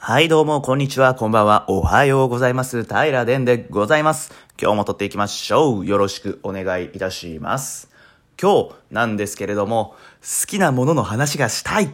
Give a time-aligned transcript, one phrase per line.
[0.00, 2.84] はい、どうも、こんにちは、こんばんは、おはようございます。
[2.84, 4.32] 平殿でございます。
[4.58, 5.86] 今日も撮っていきましょう。
[5.86, 7.90] よろしくお願いいたします。
[8.40, 11.92] 今日なんですけれども、好きなものの話がしたい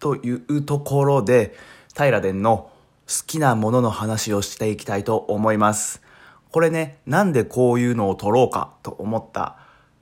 [0.00, 1.54] というところで、
[1.96, 2.70] 平殿の
[3.06, 6.02] 好きなものの話をしていきたいと思います。
[6.50, 9.56] これね、なんでこういうのを撮ろうかと思った、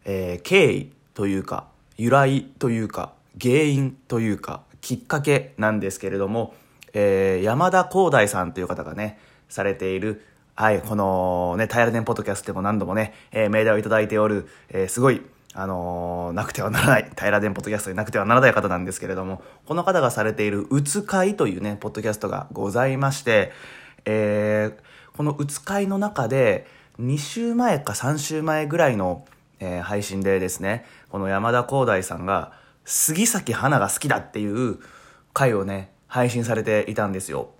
[0.06, 1.66] えー経緯というか、
[1.98, 6.54] 由来というか、原因というか、きっかけなんですけれども、
[6.92, 10.24] えー山田光大さんという方がね、されている、
[10.54, 15.22] はい、このね、タイラデンポッドキャストでも何度もね、えーメールをいただいておる、えーすごい、
[15.54, 23.52] あのーなくてはならない、タイラデンポッドキャストになくてはならない方なんですけれども、この方がされている、うつ会というね、ポッドキャストがございまして、
[24.04, 26.66] えーこのうつ会の中で、
[26.98, 29.26] 2週前か3週前ぐらいの、
[29.58, 32.52] えー配信でですね、この山田光大さんが、
[32.84, 34.78] 杉咲花が好きだっていう
[35.32, 37.50] 回をね、配信されていたんですよ。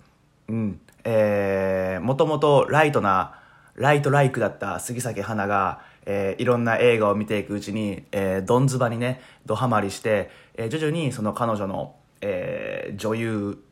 [0.47, 0.79] うん。
[1.03, 3.39] えー、もともとライトな、
[3.75, 13.63] ライトライクだった杉咲花が、えーいろんな映画を見ていくうちに、えー、ドンズバにね、ドハマりして、えー徐々にその彼女の、えー女優、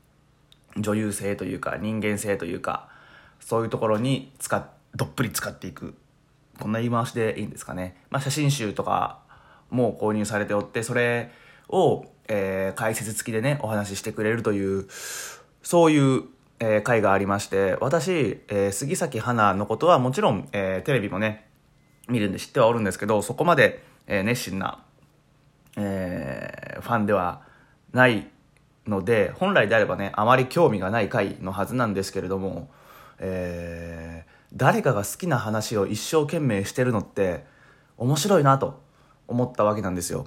[0.78, 2.88] 女優性というか人間性というか
[3.40, 5.96] そういうところに使っどっぷり使っていく
[6.60, 9.20] こんな言い回しでいいんですかね、まあ、写真集とか
[9.70, 11.32] も購入されておってそれ
[11.70, 14.88] を、えー解説付きでねお話ししてくれるという
[15.62, 16.24] そういう、
[16.60, 21.46] えー回がありまして私、えー杉咲花のことはもちろん、えーテレビもね
[22.08, 24.84] 見るんで知ってはおるんですけどそこまで、えー熱心な
[25.76, 27.42] えーファンでは
[27.92, 28.30] ない
[28.88, 32.70] ので本来であればねあまり興味がない回のはずなんですけれども、
[33.20, 37.46] えー誰かが好きな話を一生懸命してるのって
[37.98, 38.82] 面白いなと
[39.28, 40.26] 思ったわけなんですよ。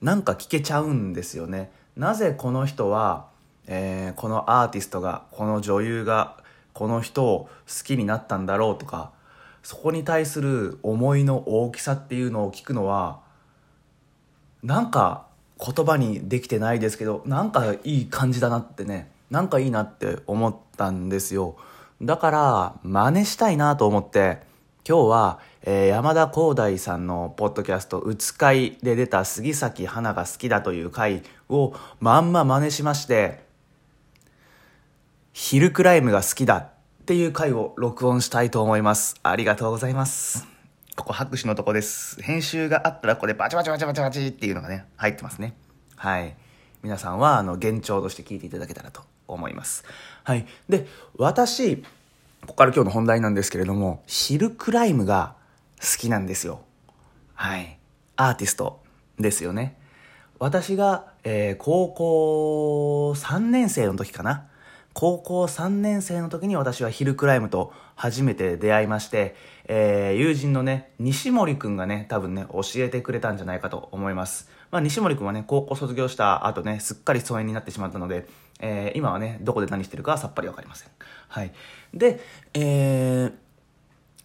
[0.00, 1.70] なんか聞けちゃうんですよね。
[1.96, 3.26] なぜこの人は、
[3.66, 6.36] えーこのアーティストがこの女優が
[6.72, 9.10] この人を好きになったんだろうとか
[9.62, 13.20] そこに対する思いの大きさっていうのを聞くのは
[14.62, 15.26] なんか
[15.60, 21.56] 言葉にできてないですけどなんかいい感じだなってねなんかいいなって思ったんですよ。
[22.00, 24.38] だから真似したいなと思って
[24.88, 33.44] 今日は、えー山田光大さんのポッドキャスト「うつ会」で出た杉咲花が好きだという回をまんま真似しまして
[35.34, 36.70] ヒルクライムが好きだっ
[37.04, 40.46] ていう回を録音したいと思いますありがとうございます
[40.96, 42.20] ここ拍手のとこです。
[42.20, 45.54] 編集があったらここでバチバチバチバチバチっていうのがね、入ってますね。
[45.94, 46.34] はい。
[46.82, 49.84] 皆さんは、あの、幻聴として聞いていただけたらと思います。
[50.24, 50.44] はい。
[50.68, 51.84] で、私、
[52.42, 55.34] ここから今日の本題なんですけれども、ヒルクライムが
[55.80, 56.60] 好きなんですよ。
[57.34, 57.78] はい。
[58.16, 58.80] アーティスト
[59.18, 59.76] ですよね。
[60.38, 64.48] 私が、えー高校3年生の時かな。
[64.94, 74.48] 高校3年生の時に私はヒルクライムと初めて出会いまして、えー友人のね、西森くんがね、多分ね、教えてくれたんじゃないかと思います。
[74.70, 78.26] まあ、西森くんはね、高校卒業した後ね、すっかり疎遠になってしまったので、
[78.60, 80.88] えー今はね、どこで何してるかはさっぱりわかりません。
[81.28, 81.52] はい。
[81.94, 82.20] で、
[82.54, 83.32] えー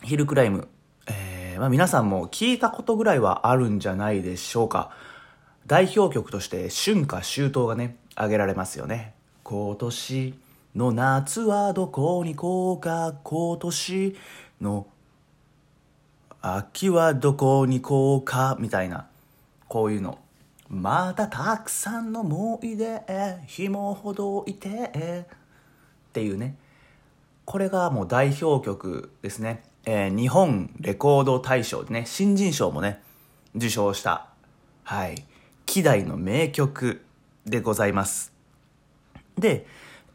[0.04, 0.68] ヒルクライム、
[1.08, 4.92] えーまあ、皆さんも聞いたことぐらいはあるんじゃないでしょうか。
[5.66, 9.14] 代表曲として春夏秋冬がね、挙げられますよね。
[9.44, 10.34] 今年
[10.76, 14.18] の夏はどこに行こうか、今年
[14.60, 14.88] の
[16.42, 19.08] 秋はどこに行こうか、みたいな、
[19.70, 20.20] こういうの。
[20.74, 23.04] またたくさんの思い出、
[23.46, 26.58] 紐ほどいて、っていうね。
[27.46, 29.64] これがもう代表曲ですね。
[29.86, 33.02] えー日本レコード大賞でね、新人賞もね、
[33.56, 34.30] 受賞した、
[34.84, 35.26] はい、
[35.66, 37.04] 希代の名曲
[37.46, 38.34] でございます。
[39.38, 39.68] で、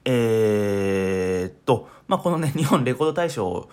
[0.05, 3.69] えーっと、まあ、このね、日本レコード大賞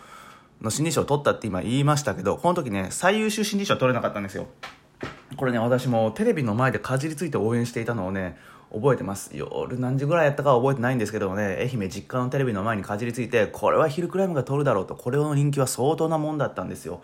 [0.62, 4.48] の新人賞を取ったって今言いましたけど、この時ね、最優秀新人賞取れなかったんですよ。
[5.38, 8.38] これね、私もテレビの前でかじりついて応援していたのをね、
[8.74, 9.32] 覚えてます。
[9.36, 17.02] 夜何時ぐらいやったかは覚えてないんですけどもね、愛媛実家のテレビの前にかじりついて、これはヒルクライムが取るだろうと、これの人気は相当なもんだったんですよ。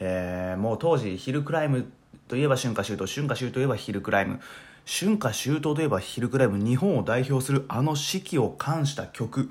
[0.00, 1.90] えーもう当時、ヒルクライム
[2.28, 4.40] といえば春夏秋冬、春夏秋冬といえばヒルクライム。
[4.86, 9.50] 春夏秋冬といえばヒルクライム、日本を代表するあの四季を冠した曲。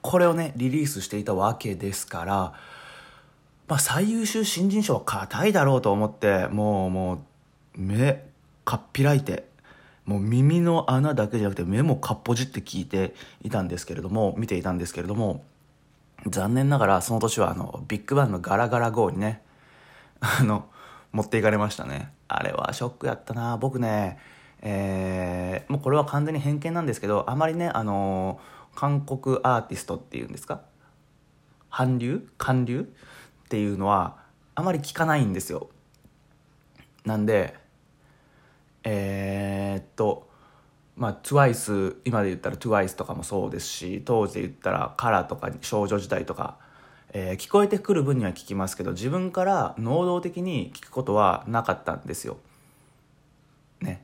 [0.00, 2.52] これをね、リリースしていたわけですから、
[3.68, 7.18] まあ、最優秀新人賞は硬いだろうと思ってもうもう
[7.76, 8.24] 目
[8.64, 9.48] かっぴらいて
[10.04, 15.44] もう耳の穴だけじゃなくて目もかっぽじって聞いていたんですけれども見ていたんですけれども
[16.26, 19.42] 残念ながらその年はあのビッグバンのガラガラ GO にね
[20.20, 20.66] あの
[21.12, 22.12] 持っていかれましたね。
[22.28, 23.58] あれはショックやったな。
[23.58, 24.18] 僕ね
[24.62, 30.62] えー、もうこれは完全に偏見なんですけどあまりねあのー、韓国アーティストっていうんですか？
[31.70, 32.28] 韓流？
[32.38, 32.88] 韓流？
[33.52, 34.16] っていうのは
[34.54, 35.68] あまり聞かないんですよ
[37.04, 37.54] なんで
[38.82, 40.26] えー、っと
[40.96, 46.56] まあ TWICE 今で言ったら TWICE とかもそうですし当時で言ったらカラーとか少女時代とか、
[47.12, 52.38] えー、聞こえてくる分には聞きますけど自分から能動的に聞くことはなかったんですよ。
[53.82, 54.02] ね。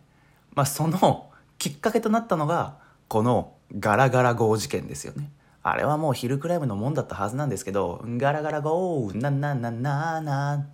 [0.52, 2.76] まあそのきっかけとなったのが
[3.08, 5.30] このガラガラ号事件ですよね。
[5.62, 10.66] あれはもうヒルクライムのもんだったはずなんですけど、ガラガラゴー、ななななな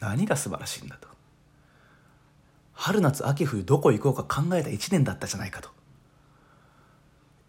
[0.00, 1.08] 何が素晴らしいんだと。
[2.72, 5.70] 春夏秋冬どこ行こうか考えた1年だったじゃないかと。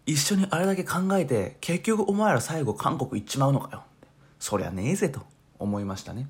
[0.06, 3.84] 一緒にあれだけ考えて、結局お前ら最後韓国行っちまうのかよ。
[4.38, 5.20] そりゃねえぜと
[5.58, 6.28] 思いましたね。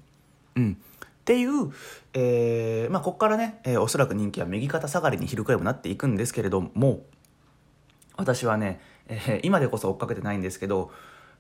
[0.57, 0.73] うん。
[0.73, 1.73] っていう、
[2.13, 7.01] えー、まあ、ここからね、えー、おそらく人気は右肩下がりにヒルクライムになっていくんですけれども、
[8.17, 8.81] 私はね、
[9.11, 10.91] えー、今でこそ追っかけてないんですけど、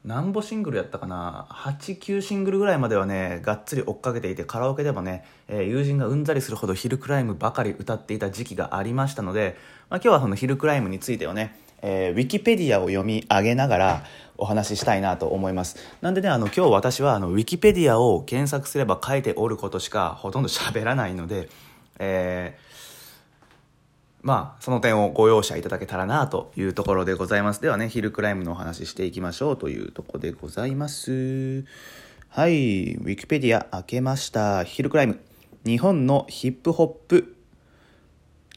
[0.04, 1.46] 何ぼシングルやったかな。
[1.50, 9.56] 89シングルぐらいまではねがっつり追っかけていてカラオケでもね、えー、友人がうんざりするほどヒルクライムばかり歌っていた時期がありましたので、
[9.90, 14.04] まあ、今日はそのヒルクライムについてをね、えー、ウィキペディアを読み上げながら
[14.38, 15.76] お話ししたいなと思います。
[16.00, 21.50] なんでねあの今日私はあのウィキペディアを検索すれば書いておることしかほとんど喋らないので、
[21.98, 22.69] えー
[24.22, 27.62] まあ、その点をご容赦いただけたらなというところでございます。
[27.62, 31.64] ではね、ヒルクライムのお話ししていきましょうというとこでございます。
[32.28, 34.62] はい、ウィキペディア開けました。
[34.64, 35.20] ヒルクライム。
[35.64, 37.36] 日本のヒップホップ、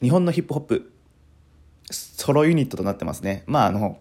[0.02, 0.92] 日本のヒップホップ、
[1.90, 3.42] ソロユニットとなってますね。
[3.46, 3.98] まあ、あの、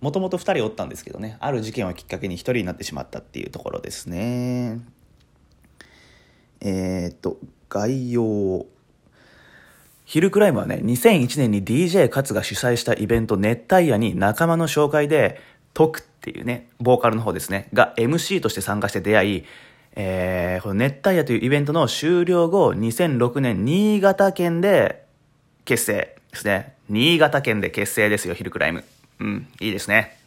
[0.00, 4.80] もともと2人おったんですけどね、ある事件をきっかけに1人になってしまったっていうところですね。
[6.60, 7.38] えー、っと、
[7.68, 8.66] 概要。
[10.10, 15.40] ヒルクライムはね、2001年に DJ 勝が主催したイベント熱帯夜に仲間の紹介で、
[15.72, 19.44] トクっていうね、ボーカルの方ですね、が MC として参加して出会い、
[19.94, 25.04] えー、この熱帯夜というイベントの終了後、2006年新潟県で
[25.64, 26.74] 結成ですね。
[26.88, 28.82] 新潟県で結成ですよ、ヒルクライム。
[29.20, 30.18] うん、いいですね。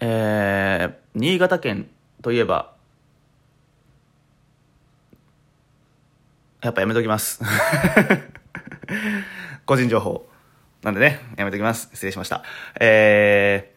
[0.00, 1.88] えー、新潟県
[2.20, 2.74] といえば、
[6.62, 7.40] やっぱやめときます。
[9.64, 10.28] 個人情報。
[10.82, 11.88] なんでね、やめときます。
[11.92, 12.42] 失礼しました。
[12.78, 13.72] え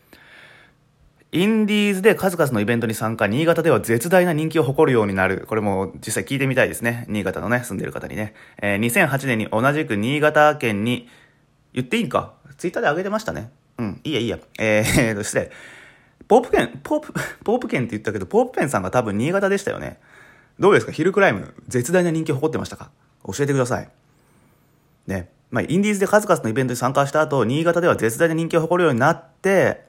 [1.32, 5.46] ー、インディーズで数々のイベントに参加、新潟では絶大な人気を誇るようになる。
[5.48, 7.06] これも実際聞いてみたいですね。
[7.08, 8.34] 新潟のね、住んでる方にね。
[8.62, 11.10] えー、2008年に同じく新潟県に、
[11.74, 12.34] 言っていいんか？
[12.58, 13.50] ツイッターで上げてましたね。
[13.78, 14.40] うん、いいやいいや。
[14.60, 15.52] えー、失礼。
[16.28, 17.14] ポープ県、ポープ、
[17.44, 20.00] ポープ県って言ったけど、ポープペンさんが多分新潟でしたよね。
[20.60, 20.92] どうですか？
[20.92, 22.92] ヒルクライム、絶大な人気を誇ってましたか？
[23.26, 23.90] 教えてください。
[25.08, 25.30] ね。
[25.52, 29.86] まあ、インディーズで数々のイベントに参加した後、新潟では絶大な人気を誇るようになって、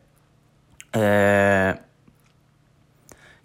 [0.93, 1.81] え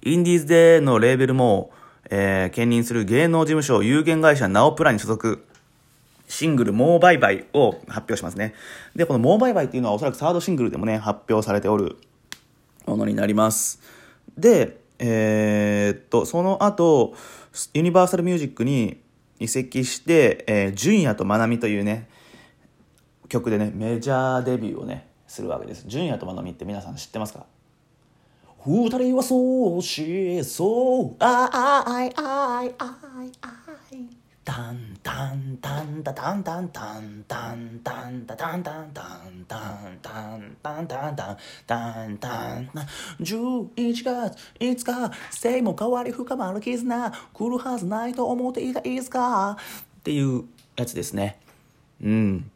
[0.04, 1.72] ー、インディーズでのレーベルも、
[2.10, 5.46] えー、兼任する芸能事務所有限会社ナオプラに所属、
[6.28, 8.54] シングル、モーバイバイを発表しますね。
[8.96, 11.96] で、このモーバイバイっていうのはおそらくサードシングルでもね、発表されておる
[12.86, 13.80] ものになります。
[14.38, 17.16] で、えー、っと、その後、
[17.74, 19.02] ユニバーサルミュージックに
[19.40, 22.10] 移籍して、えー、純也とまなみというね、
[23.30, 25.86] 曲でね、メジャーデビューをね、するわけです。
[25.88, 27.46] 純也とまなみって皆さん知ってますか？
[28.66, 31.50] 二人はそうしそう、あい
[31.86, 34.19] あいあいあいあい。
[34.50, 41.38] タンタンタンタタンタンタンタンタンタタンタンタンタンタンタンタンタンタン
[41.68, 42.70] タンタン
[43.20, 49.56] 11月5日性も変わり深まる絆来るはずないと思っていたいつか
[50.00, 51.40] っていうやつですね
[52.02, 52.50] うん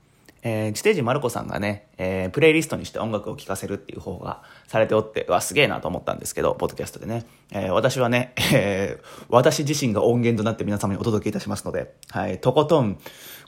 [0.46, 7.26] えー、地底人マルコさんがね、えー、プレイリストにして音楽を聴かせるっていう方がされておって、わ、すげえなと思ったんですけど、ポッドキャストでね。
[7.52, 13.00] えー、私はね、えー、私自身が音源となって皆様にお届けいたしますので、はい、とことん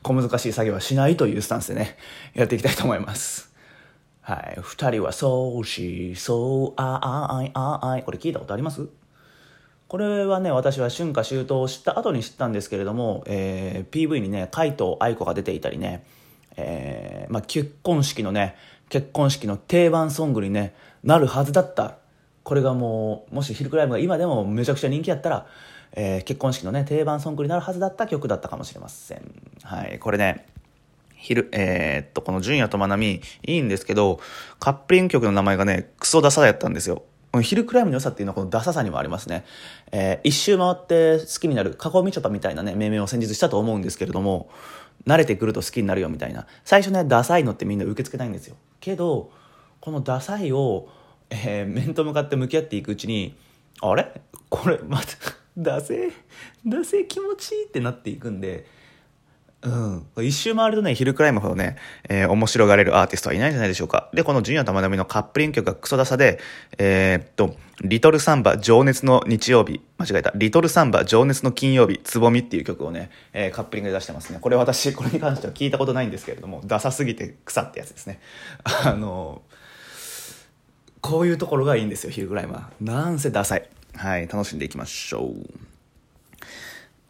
[0.04, 1.98] 小難しい作業はしないというスタンスでね、
[2.34, 3.54] やっていきたいと思います。
[4.22, 6.96] はい、二人はそうし、そう、あ、
[7.30, 8.04] あ、あい、あ、あい。
[8.04, 8.88] これ聞いたことあります？
[9.88, 16.06] これはね、私は春夏秋冬を知った後に知ったんですけれども、えー、PV にね、海藤愛子が出ていたりね、
[16.58, 18.56] えー、まあ、結婚式のね、
[18.90, 21.98] 結婚式の定番ソングにね、なるはずだった。
[22.44, 25.48] これがもう、もしヒルクライムが今でもめちゃくちゃ人気やったら、
[25.94, 29.22] えー、結婚式のね、定番ソングになるはずだった曲だったかもしれません。
[29.64, 30.46] はい、これね、
[31.16, 34.20] ヒル、えー、っと、この純也とまなみ、いいんですけど、
[34.60, 37.04] カップリング曲の名前がね、クソダサやったんですよ。
[37.36, 39.44] このヒルクライムの良さっていうのはこのダサさにもありますね。
[39.92, 44.50] えー、一周回って好きになる、加工みちょぱみたいなね、命名を先日したと思うんですけれども、
[45.06, 46.48] 慣れてくると好きになるよみたいな。
[46.64, 48.56] 最初ね、ダサいのってみんな受け付けないんですよ。
[48.80, 49.34] けど、
[49.82, 50.88] このダサいを、
[51.30, 53.36] えー、面と向かって向き合っていくうちに、
[53.82, 54.10] あれ？
[54.48, 55.08] これ、また、
[55.58, 56.14] ダセ
[56.66, 58.66] ダセ気持ちいいってなっていくんで、
[59.66, 60.26] うん。
[60.26, 61.76] 一周回るとね、ヒルクライムほどね、
[62.08, 64.10] えー、面白がれるアーティストはいないんじゃないでしょうか。
[64.14, 66.40] で、このジュニア玉波のカップリング曲がクソダサで、
[66.78, 74.40] えー、っと、リトルサンバ情熱の日曜日、間違えた、リトルサンバ情熱の金曜日、つぼみっていう曲をね、えー、カップリングで出してますね。
[74.40, 78.20] これ私、これに関しては聞いたことないんですけれども、ダサすぎて草ってやつですね。
[78.64, 79.42] あの
[81.02, 82.72] こういうところがいいんですよ、 Hilcrhyme は。
[82.82, 83.70] なんせダサい。
[83.96, 85.75] はい、楽しんでいきましょう。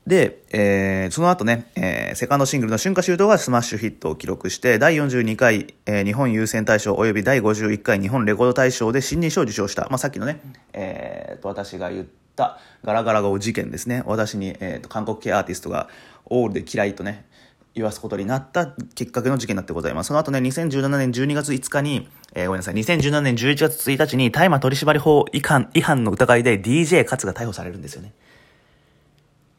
[0.08, 10.42] で、えー、その後ね、えー、セカンドシングルの春夏秋冬がスマッシュヒットを記録して、第42回、えー、日本有線大賞及び第51回日本レコード大賞で新人賞を受賞した、まあ、さっきのね、
[10.74, 14.04] えー、と、私が言ったガラガラ号事件ですね。
[14.06, 15.90] 私に、えー、と、韓国系アーティストが
[16.26, 17.26] オールで嫌いとね、
[17.74, 20.08] 言わすことになったきっかけの事件になってございます。
[20.10, 28.14] その後ね、2017年12月5日に、えー、ごめんなさい、2017年11月1日に大麻取締法違反、違反の疑いで DJ 勝が逮捕されるんですよね。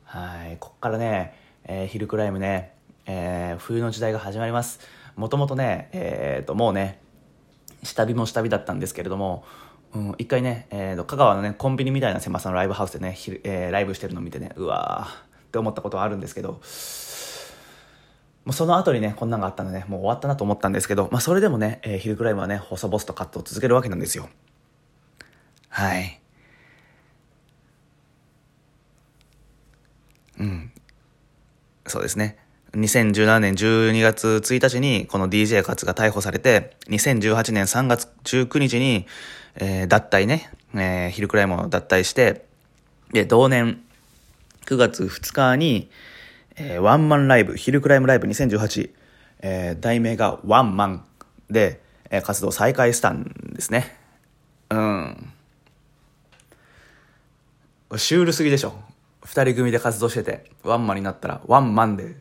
[0.06, 1.34] はい、こっからね、
[1.64, 2.72] えー、ヒルクライムね、
[3.06, 4.78] えー、冬の時代が始まります。
[5.16, 7.00] もともとね、えー、と、もうね、
[7.82, 9.44] 下火も下火だったんですけれども、
[9.94, 16.60] うん、一回ね、えー、香川のね、コンビニみたいな狭さのライブハウスでね、ひえー、ライブしてるのを見てね、うわーって思ったことはあるんですけど、も
[18.50, 24.28] うその後にね、こんなんがあったので、ね、もう終わったなと思ったんですけど、まあそれでもね、えー、ヒルクライムはね、細々とカットを続けるわけなんですよ。
[25.68, 26.20] はい。
[30.38, 30.72] うん。
[31.86, 32.38] そうですね。
[32.72, 39.06] 2017年12月1日にこの DJ 勝が逮捕されて、2018年3月19日に、
[39.56, 42.44] えー、脱退ね、えー、ヒルクライムを脱退して、
[43.12, 43.82] で、同年
[44.66, 45.90] 9月2日に、
[46.56, 48.90] えー、ワンマンライブ、ヒルクライムライブ2018、
[49.40, 51.04] えー、題名がワンマン
[51.50, 53.24] で、えー、活動再開したん
[53.54, 53.96] ですね。
[54.70, 55.32] うん。
[57.96, 58.74] シュールすぎでしょ。
[59.26, 62.16] 二人組で活動してて、ワンマンになったらワンマンで、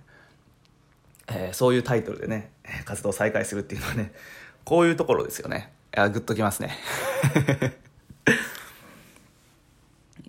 [1.27, 2.51] えー、そういうタイトルでね、
[2.83, 4.11] 活動再開するっていうのはね、
[4.63, 5.71] こういうところですよね。
[5.95, 6.75] いや、グッときますね。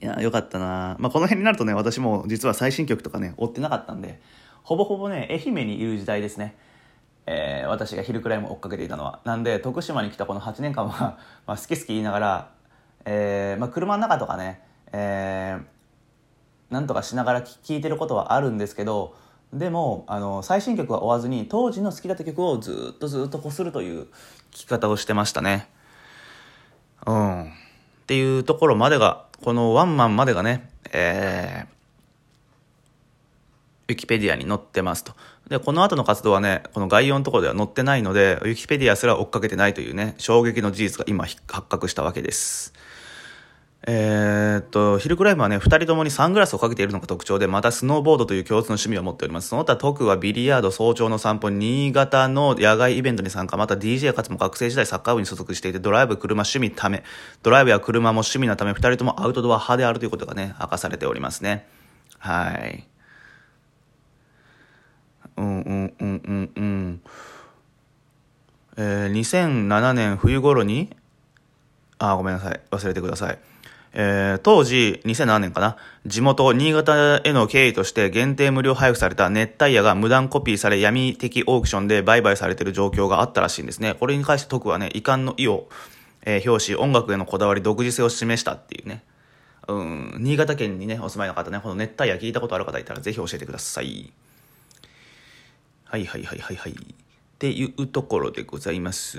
[0.00, 4.21] いや、よかったなまあ、この辺になるとね、私も実は最新曲とかね、追ってなかったんで、
[4.62, 6.56] ほぼほぼね、愛媛にいる時代ですね。
[7.25, 9.21] えー、私が昼くらいも追っかけていたのは。
[9.25, 12.50] なんで、徳島に来たこの8年間は まあ、好き好き言いながら、
[13.06, 14.61] えー、まあ、車の中とかね、
[14.92, 15.75] えー、
[16.71, 19.15] なんとかしながら聴いてることはあるんですけど
[19.53, 24.11] でもあの最新曲は追わずに当時の好きだった曲をずっとずっとこするという聴
[24.51, 25.69] き方をしてましたね。
[27.07, 27.45] うん。
[27.45, 27.49] っ
[28.07, 35.13] ていうところまでが、このワンマンまでがね、えー、ウィキペディアに載ってますと。
[35.49, 42.73] で、この後の活動はね、この概要のところでは載ってないので、ウィキペディアすら追っかけてないというね、衝撃の事実が今発覚したわけです。
[43.88, 49.49] えー、っと、ヒルクライムはね、二人ともにサングラスをかけているのが特徴で、またスノーボードという共通の趣味を持っております。
[49.49, 57.05] その他特はビリヤード、早朝の散歩、新潟の野外イベントに参加、また DJ かつも学生時代サッカー部に所属していて、ドライブ、車、趣味ため、
[57.45, 61.69] ドライブや車も趣味のため、二人ともアウトドア派であるということがね、明かされておりますね。
[62.19, 62.88] はい。
[65.37, 67.00] うんうんうんうんうん。
[68.78, 70.90] えー、2007年冬頃に、
[71.99, 72.61] あ、ごめんなさい。
[72.71, 73.38] 忘れてください。
[73.99, 83.95] えー、当時、2007年かな、地元、新潟への経緯として限定無料配布された熱帯夜が無断コピーされ闇的オークションで売買されている状況があったらしいんですね。
[83.95, 85.69] これに関して徳はね、遺憾の意を、
[86.26, 89.03] えー、表し、音楽へのこだわり、独自性を示したっていうね。
[89.69, 94.12] うん、新潟県にね、お住まいの方ね、この熱帯夜聞いたことある方いたらぜひ教えてください。
[95.85, 96.73] はいはいはいはいはい。
[96.73, 96.75] っ
[97.38, 99.19] ていうところでございます。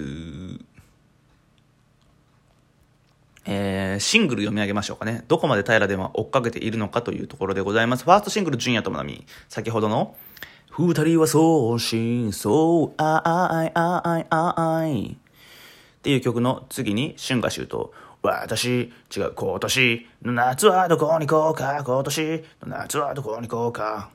[3.49, 5.23] えー、シングル読み上げましょうかね。
[5.29, 8.03] どこまで平では追っかけているのかというところでございます。
[8.03, 9.25] ファーストシングル、純也ともなみ。
[9.47, 10.17] 先ほどの、
[10.69, 15.15] 二人はそう真相、あいあいあいっ
[16.01, 17.91] ていう曲の次に、春夏秋冬。
[18.21, 24.09] 私、違う、今年の夏はどこに行こうか、今年の夏はどこに行こうか。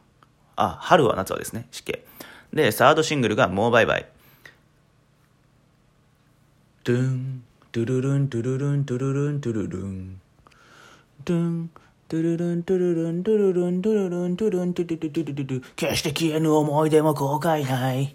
[0.57, 1.99] あ、春は夏はですね、湿気。
[2.53, 4.07] で、サードシングルがもうバイバイ。
[6.85, 7.45] ドゥン。
[7.73, 10.21] トゥルルントゥルルントゥルルントゥルルン
[11.25, 11.71] トゥン
[12.07, 18.15] トゥルルントゥルルントゥルルントゥルルントゥルントゥルルントゥルルン決して消えぬ思い出も後悔ない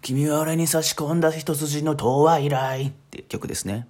[0.00, 3.86] 君は俺に差し込んだ一筋の遠い来って曲ですね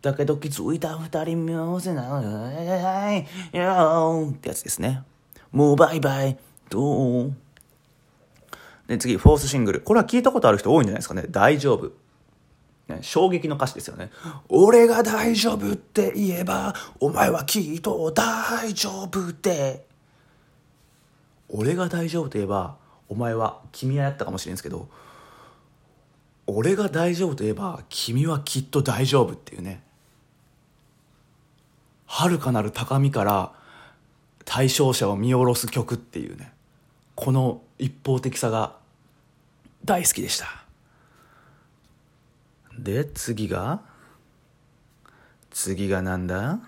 [0.00, 2.20] だけど気づいた二人見せな
[3.12, 5.02] いよってやつですね。
[5.50, 6.38] もうバイバイ、
[6.70, 7.34] どう
[8.86, 9.80] で、次、フォースシングル。
[9.80, 11.24] これは聞いたことある人多いんじゃないですかね。
[11.28, 12.05] 大丈夫。
[12.88, 14.10] ね、衝撃の歌詞ですよね。
[14.48, 19.86] 俺が大丈夫って言えば、お前はきっと大丈夫って。
[21.48, 22.76] 俺が大丈夫と言えば、
[23.08, 24.88] お前は、君はやったかもしれんすけど、
[26.46, 29.82] 俺が大丈夫と言えば、君はきっと大丈夫っていうね。
[32.06, 33.52] 遥かなる高みから
[34.44, 36.52] 対象者を見下ろす曲っていうね。
[37.16, 38.76] この一方的さが
[39.84, 40.65] 大好きでした。
[42.78, 43.80] で、次が？
[45.50, 46.60] 次がなんだ？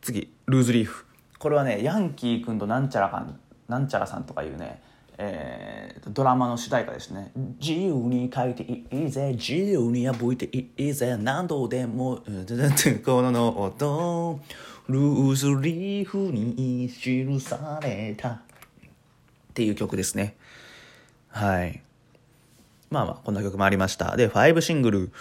[0.00, 1.06] 次、ルーズリーフ。
[1.38, 3.38] これはね、ヤンキー君となんちゃらかん、
[3.68, 4.82] なんちゃらさんとかいうね、
[5.18, 7.30] えー、ドラマの主題歌ですね。
[7.60, 14.40] 自由に書いていいぜ、自由に破いていいぜ、何度でも、このノート、
[14.88, 18.28] ルーズリーフに記された。
[18.30, 18.40] っ
[19.54, 20.34] ていう曲ですね。
[21.28, 21.83] はい。
[22.94, 24.16] まあまあ、こんな曲もありました。
[24.16, 25.12] で、5シングル、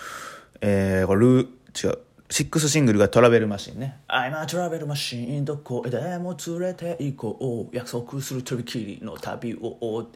[0.61, 1.97] えー、これ、ルー、違う。
[2.29, 3.97] 6シングルがトラベルマシンね。
[4.07, 7.75] I'm a travel machine どこへでも連れて行こう。
[7.75, 10.07] 約束するとびきりの旅を。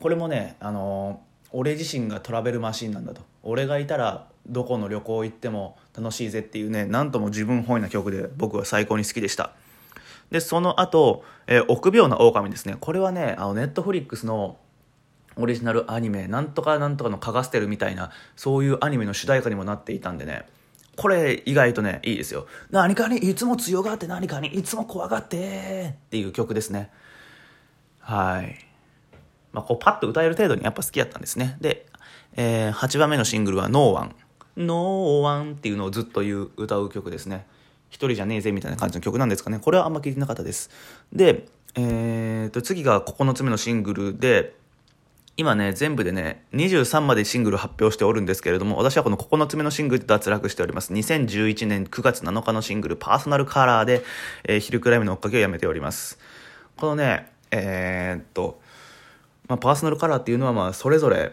[0.00, 3.22] これもね、あのー、俺自身がトラベルマシンなんだと。
[3.42, 9.52] 俺がいたらどこの旅行行っても楽しいぜっていうね、なんとも自分本位な曲で僕は最高に好きでした。
[10.30, 12.76] で、その後、えー、臆病な狼ですね。
[12.80, 14.58] これはね、あの、ネットフリックスの
[15.36, 20.46] オリジナルアニメ、なんとかなんとかのカガステルみたいな、そういうアニメの主題歌にもなっていたんでね、
[20.96, 22.46] これ意外とね、いいですよ。
[22.70, 26.90] 何かにいつも強がって何かにいつも怖がってっていう曲ですね。
[28.00, 28.58] はい。
[29.52, 31.56] まあ、こうパッと歌える程度にやっぱ好きやったんですね。
[31.60, 31.86] で、
[32.36, 34.14] えー、8番目のシングルは No One。
[34.56, 37.46] No One っていうのをずっと言う歌う曲ですね。
[37.88, 39.58] 一人じゃねえぜみたいな感じの曲なんですかね。
[39.58, 40.70] これはあんま聞いてなかったです。
[41.12, 44.54] で、えー、と、次が9つ目のシングルで、
[45.36, 50.92] 今ね、全部でね、23までシングル発表しておるんですけれども、私はこの9つ目のシングルで脱落しております。
[50.92, 54.04] 2011年9月7日のシングル、パーソナルカラーで、
[54.44, 56.20] えー、ヒルクライムの追っかけをやめております。
[56.76, 58.60] このね、えー、っと、
[59.48, 61.32] まあ、パーソナルカラーっていうのは、まあ、それぞれ、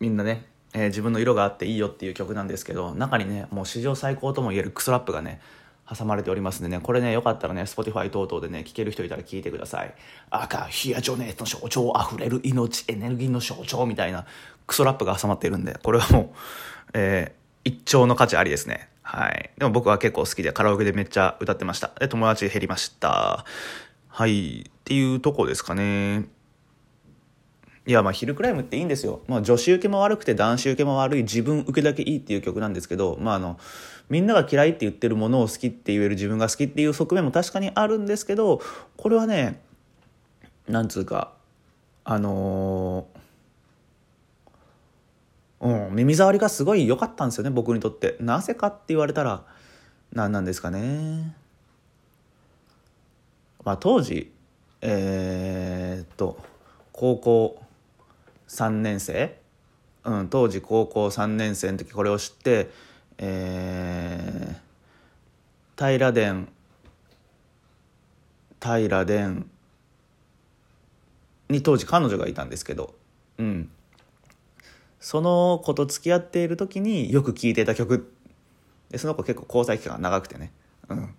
[0.00, 5.42] みんなね、えー、自分の色があっていいよっていう曲なんですけど、中にね、もう史上最高とも言えるクソラップがね、
[5.88, 9.94] 挟まれておりますんでね、これね、よかったらね、Spotify 等々でね、聴ける人いたら聞いてください。
[10.30, 14.26] 赤、ヒアジョネートの象徴、溢れる命、エネルギーの象徴みたいな
[14.66, 16.28] クソラップが挟まっているんで、これはもう、
[16.94, 18.88] えー、一丁の価値ありですね。
[19.02, 19.50] はい。
[19.58, 21.90] でも僕は結構好きでカラオケでめっちゃ歌ってました。
[21.98, 23.44] で、友達減りました。
[24.08, 24.60] はい。
[24.60, 26.26] っていうとこですかね。
[27.84, 29.22] いや、まあ、ヒルクライムっていいんですよ。
[29.26, 33.58] まあ、女子受けも悪くて男子受けも悪い自分受けだけいいっていう曲なんですけど、まあ、あの、
[34.08, 38.60] みんなが嫌いって言ってるものを好きって言える自分が好きっていう側面も確かにあるんですけど、
[38.96, 39.60] これはね、
[40.68, 41.32] なんつうか、
[42.04, 48.16] あのー、うん、耳障りがすごい良かったんですよね、僕にとって。
[48.20, 49.44] なぜかって言われたら、
[50.12, 51.34] 何なんですかね。
[53.64, 54.32] まあ、当時、
[54.82, 56.38] えー、っと、
[56.92, 57.61] 高校、
[58.52, 59.34] 3年生、
[60.04, 62.70] うん、当時高校3年生の時これを知って、
[63.16, 66.48] えー、平殿
[68.60, 69.44] 平殿
[71.48, 72.94] に当時彼女がいたんですけど、
[73.38, 73.70] うん、
[75.00, 78.12] その子と付き合っている時によく聴いていた曲。
[78.90, 80.52] でその子結構交際期間が長くてね、
[80.90, 81.14] うん、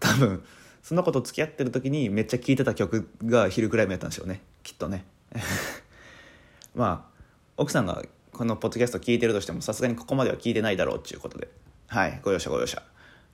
[0.00, 0.44] 多分
[0.82, 4.40] その子と付き合ってる時にめっちゃ聴いてた曲が昼くらいもやったんでしょうね。
[4.64, 5.04] きっとね。
[6.74, 7.20] まあ
[7.56, 11.48] 奥さんがこのポッドキャスト聞いてるとしてもさすがにここまでは聞いてないだろうっていうことで。
[11.88, 12.82] はいご容赦ご容赦。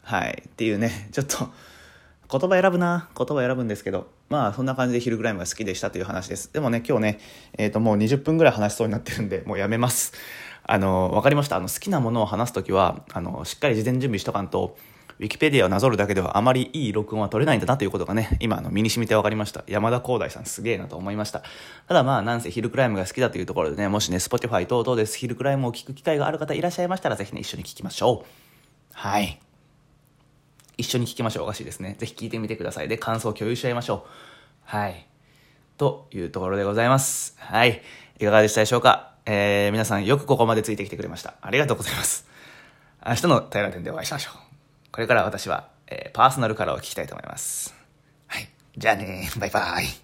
[0.03, 1.51] はいっていうね ちょっと
[2.31, 6.53] 言葉選ぶな言葉選ぶんですけどまあそんな感じで昼ぐらいが好きでしたという話です。
[6.53, 7.21] でもね今日ね
[7.59, 10.13] えっ、ー、ともう20分ぐらい話しそうになってるんでもうやめます。
[10.67, 11.57] あの分かりました。
[11.57, 14.77] あの好きなものを話す時はあのしっかり事前準備しとかんと
[15.25, 19.65] ウィキペディアをなぞるだけではあまりいい録音は取れないんだなということがね、今あの身に染みて分かりました。
[19.67, 21.43] 山田光大さんすげえなと思いました。
[21.89, 28.29] ただまあ、なんせヒルクライムが好きだというところでね、もしね、Spotify 等々ですヒルクライムを聞く機会がある方いらっしゃいましたら、ぜひね、一緒に聞きましょう。
[28.93, 29.41] はい。
[30.77, 31.45] 一緒に聞きましょう。
[31.45, 31.97] おかしいですね。
[31.99, 32.89] ぜひ聞いてみてください。
[32.89, 34.11] で、感想を共有し合いましょう。
[34.65, 35.07] はい。
[35.79, 37.35] というところでございます。
[37.39, 37.81] はい。
[38.21, 39.15] いかがでしたでしょうか？
[39.25, 41.33] えー、皆さんよくここまでついてきてくれました。
[41.41, 42.29] ありがとうございます。
[43.07, 44.54] 明日の平ら店でお会いしましょう。
[44.95, 47.75] これから私は、えー、パーソナルカラーを聞きたいと思います。
[48.29, 48.49] はい。
[48.79, 50.04] じゃあねバイバイ。